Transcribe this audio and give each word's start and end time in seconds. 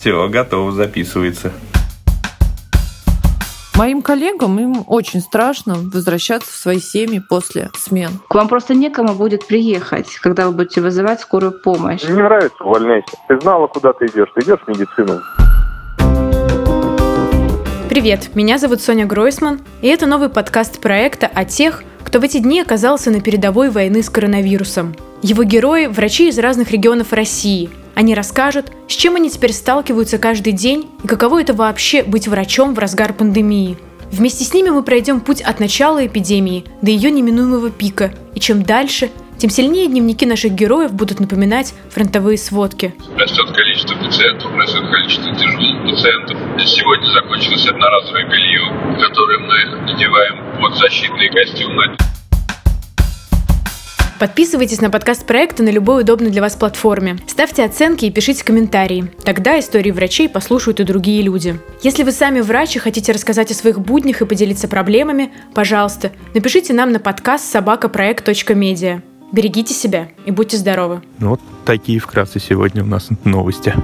Все, 0.00 0.28
готово, 0.28 0.70
записывается. 0.70 1.50
Моим 3.74 4.00
коллегам 4.00 4.56
им 4.60 4.84
очень 4.86 5.20
страшно 5.20 5.74
возвращаться 5.74 6.52
в 6.52 6.54
свои 6.54 6.78
семьи 6.78 7.18
после 7.18 7.70
смен. 7.76 8.12
К 8.28 8.34
вам 8.36 8.46
просто 8.46 8.74
некому 8.74 9.14
будет 9.14 9.48
приехать, 9.48 10.06
когда 10.22 10.46
вы 10.46 10.52
будете 10.52 10.82
вызывать 10.82 11.20
скорую 11.20 11.50
помощь. 11.50 12.04
Не 12.04 12.12
нравится, 12.12 12.62
увольняйся. 12.62 13.16
Ты 13.26 13.40
знала, 13.40 13.66
куда 13.66 13.92
ты 13.92 14.06
идешь. 14.06 14.28
Ты 14.36 14.42
идешь 14.42 14.60
в 14.64 14.68
медицину. 14.68 15.20
Привет, 17.88 18.36
меня 18.36 18.58
зовут 18.58 18.80
Соня 18.80 19.04
Гройсман, 19.04 19.58
и 19.82 19.88
это 19.88 20.06
новый 20.06 20.28
подкаст 20.28 20.80
проекта 20.80 21.26
о 21.26 21.44
тех, 21.44 21.82
кто 22.04 22.20
в 22.20 22.22
эти 22.22 22.38
дни 22.38 22.60
оказался 22.60 23.10
на 23.10 23.20
передовой 23.20 23.68
войны 23.70 24.04
с 24.04 24.10
коронавирусом. 24.10 24.94
Его 25.22 25.42
герои– 25.42 25.86
врачи 25.88 26.28
из 26.28 26.38
разных 26.38 26.70
регионов 26.70 27.12
России. 27.12 27.68
Они 27.98 28.14
расскажут, 28.14 28.70
с 28.86 28.92
чем 28.92 29.16
они 29.16 29.28
теперь 29.28 29.52
сталкиваются 29.52 30.18
каждый 30.18 30.52
день 30.52 30.88
и 31.02 31.08
каково 31.08 31.40
это 31.40 31.52
вообще 31.52 32.04
быть 32.04 32.28
врачом 32.28 32.72
в 32.72 32.78
разгар 32.78 33.12
пандемии. 33.12 33.76
Вместе 34.12 34.44
с 34.44 34.54
ними 34.54 34.68
мы 34.68 34.84
пройдем 34.84 35.20
путь 35.20 35.40
от 35.40 35.58
начала 35.58 36.06
эпидемии 36.06 36.64
до 36.80 36.92
ее 36.92 37.10
неминуемого 37.10 37.70
пика, 37.70 38.14
и 38.36 38.38
чем 38.38 38.62
дальше, 38.62 39.10
тем 39.38 39.50
сильнее 39.50 39.88
дневники 39.88 40.26
наших 40.26 40.52
героев 40.52 40.92
будут 40.92 41.18
напоминать 41.18 41.74
фронтовые 41.90 42.38
сводки. 42.38 42.94
Растет 43.16 43.50
количество 43.50 43.96
пациентов, 43.96 44.54
растет 44.54 44.88
количество 44.88 45.34
тяжелых 45.34 45.90
пациентов. 45.90 46.38
Сегодня 46.68 47.10
закончилось 47.10 47.66
одноразовое 47.66 48.28
белье, 48.28 48.96
которое 49.02 49.38
мы 49.40 49.90
надеваем 49.92 50.60
под 50.60 50.78
защитные 50.78 51.32
костюмы. 51.32 51.96
Подписывайтесь 54.18 54.80
на 54.80 54.90
подкаст 54.90 55.24
проекта 55.26 55.62
на 55.62 55.68
любой 55.68 56.02
удобной 56.02 56.30
для 56.30 56.42
вас 56.42 56.56
платформе. 56.56 57.18
Ставьте 57.28 57.64
оценки 57.64 58.04
и 58.04 58.10
пишите 58.10 58.44
комментарии. 58.44 59.12
Тогда 59.22 59.58
истории 59.60 59.92
врачей 59.92 60.28
послушают 60.28 60.80
и 60.80 60.84
другие 60.84 61.22
люди. 61.22 61.58
Если 61.82 62.02
вы 62.02 62.10
сами 62.10 62.40
врач 62.40 62.74
и 62.74 62.80
хотите 62.80 63.12
рассказать 63.12 63.52
о 63.52 63.54
своих 63.54 63.78
буднях 63.78 64.20
и 64.20 64.26
поделиться 64.26 64.66
проблемами, 64.66 65.32
пожалуйста, 65.54 66.10
напишите 66.34 66.72
нам 66.72 66.90
на 66.90 66.98
подкаст 66.98 67.44
собакапроект.медиа. 67.50 69.02
Берегите 69.30 69.74
себя 69.74 70.08
и 70.26 70.32
будьте 70.32 70.56
здоровы. 70.56 71.00
Ну, 71.18 71.30
вот 71.30 71.40
такие 71.64 72.00
вкратце 72.00 72.40
сегодня 72.40 72.82
у 72.82 72.86
нас 72.86 73.08
новости. 73.24 73.74